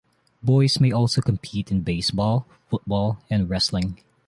Boys 0.41 0.79
may 0.79 0.91
also 0.91 1.21
compete 1.21 1.69
in 1.69 1.81
baseball, 1.81 2.47
football, 2.71 3.19
and 3.29 3.47
wrestling. 3.51 3.99